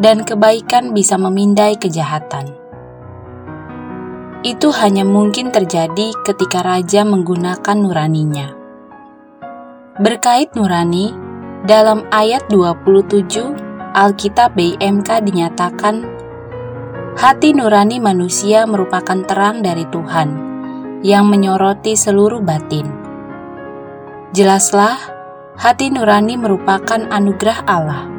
dan 0.00 0.24
kebaikan 0.24 0.96
bisa 0.96 1.20
memindai 1.20 1.76
kejahatan. 1.76 2.48
Itu 4.40 4.72
hanya 4.72 5.04
mungkin 5.04 5.52
terjadi 5.52 6.16
ketika 6.24 6.64
raja 6.64 7.04
menggunakan 7.04 7.76
nuraninya. 7.76 8.48
Berkait 10.00 10.48
nurani, 10.56 11.23
dalam 11.64 12.04
ayat 12.12 12.44
27 12.52 13.24
Alkitab 13.96 14.52
BIMK 14.52 15.24
dinyatakan, 15.24 16.04
hati 17.16 17.56
nurani 17.56 18.04
manusia 18.04 18.68
merupakan 18.68 19.24
terang 19.24 19.64
dari 19.64 19.88
Tuhan 19.88 20.28
yang 21.00 21.24
menyoroti 21.24 21.96
seluruh 21.96 22.44
batin. 22.44 22.84
Jelaslah, 24.36 25.00
hati 25.56 25.88
nurani 25.88 26.36
merupakan 26.36 27.00
anugerah 27.08 27.64
Allah, 27.64 28.12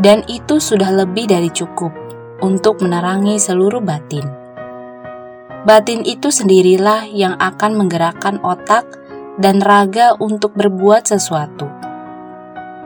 dan 0.00 0.24
itu 0.24 0.56
sudah 0.56 0.88
lebih 0.88 1.28
dari 1.28 1.52
cukup 1.52 1.92
untuk 2.40 2.80
menerangi 2.80 3.36
seluruh 3.36 3.84
batin. 3.84 4.24
Batin 5.68 6.00
itu 6.00 6.32
sendirilah 6.32 7.12
yang 7.12 7.36
akan 7.36 7.76
menggerakkan 7.76 8.40
otak 8.40 8.88
dan 9.36 9.60
raga 9.60 10.16
untuk 10.16 10.56
berbuat 10.56 11.04
sesuatu 11.04 11.84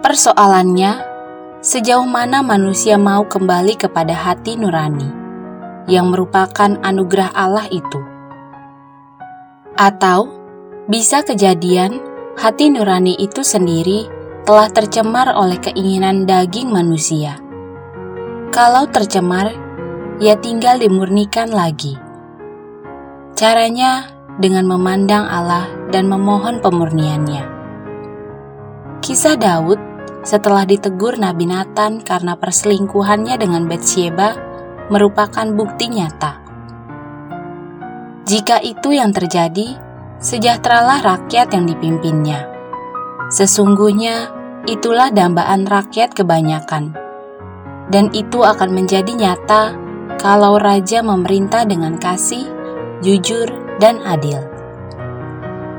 Persoalannya, 0.08 1.04
sejauh 1.60 2.08
mana 2.08 2.40
manusia 2.40 2.96
mau 2.96 3.28
kembali 3.28 3.76
kepada 3.76 4.16
hati 4.16 4.56
nurani 4.56 5.04
yang 5.84 6.08
merupakan 6.08 6.80
anugerah 6.80 7.28
Allah 7.36 7.68
itu? 7.68 8.00
Atau 9.76 10.32
bisa 10.88 11.20
kejadian 11.20 12.00
hati 12.40 12.72
nurani 12.72 13.20
itu 13.20 13.44
sendiri 13.44 14.08
telah 14.48 14.72
tercemar 14.72 15.28
oleh 15.36 15.60
keinginan 15.60 16.24
daging 16.24 16.72
manusia. 16.72 17.36
Kalau 18.48 18.88
tercemar, 18.88 19.52
ya 20.24 20.40
tinggal 20.40 20.80
dimurnikan 20.80 21.52
lagi. 21.52 22.00
Caranya 23.36 24.08
dengan 24.40 24.72
memandang 24.72 25.28
Allah 25.28 25.68
dan 25.92 26.08
memohon 26.08 26.64
pemurniannya. 26.64 27.60
Kisah 29.04 29.36
Daud 29.36 29.97
setelah 30.28 30.68
ditegur 30.68 31.16
Nabi 31.16 31.48
Nathan 31.48 32.04
karena 32.04 32.36
perselingkuhannya 32.36 33.40
dengan 33.40 33.64
Betsyeba 33.64 34.36
merupakan 34.92 35.48
bukti 35.56 35.88
nyata. 35.88 36.44
Jika 38.28 38.60
itu 38.60 38.92
yang 38.92 39.08
terjadi, 39.16 39.80
sejahteralah 40.20 41.00
rakyat 41.00 41.48
yang 41.56 41.64
dipimpinnya. 41.64 42.44
Sesungguhnya 43.32 44.28
itulah 44.68 45.08
dambaan 45.08 45.64
rakyat 45.64 46.12
kebanyakan. 46.12 46.92
Dan 47.88 48.12
itu 48.12 48.44
akan 48.44 48.68
menjadi 48.68 49.08
nyata 49.16 49.72
kalau 50.20 50.60
raja 50.60 51.00
memerintah 51.00 51.64
dengan 51.64 51.96
kasih, 51.96 52.44
jujur, 53.00 53.48
dan 53.80 54.04
adil. 54.04 54.44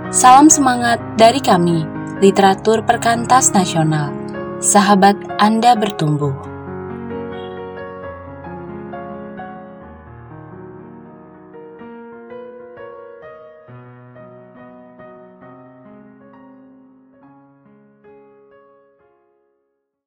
Salam 0.09 0.49
semangat 0.49 0.97
dari 1.21 1.37
kami, 1.37 1.85
Literatur 2.17 2.81
Perkantas 2.81 3.53
Nasional 3.53 4.18
sahabat 4.59 5.15
Anda 5.39 5.75
bertumbuh. 5.75 6.48